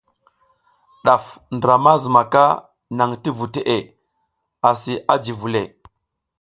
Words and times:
Ɗaf 1.05 1.25
ndra 1.55 1.75
ma 1.83 1.93
zumaka 2.01 2.43
naŋ 2.97 3.11
ti 3.21 3.29
vu 3.37 3.45
teʼe 3.53 3.77
asi 4.69 4.93
a 5.11 5.13
ji 5.23 5.33
vule. 5.39 5.61